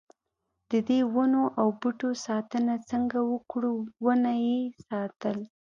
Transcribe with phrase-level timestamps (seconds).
[0.71, 5.37] ددې ونو او بوټو ساتنه څنګه وکړو ونه یې ساتل.